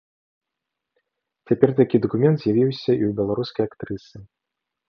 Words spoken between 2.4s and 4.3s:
з'явіўся і ў беларускай актрысы.